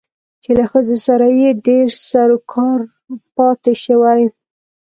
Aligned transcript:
چې 0.43 0.51
له 0.57 0.65
ښځو 0.71 0.97
سره 1.07 1.25
يې 1.39 1.49
ډېر 1.67 1.87
سرو 2.09 2.37
کارو 2.51 2.85
پاتې 3.35 3.73
شوى 3.83 4.21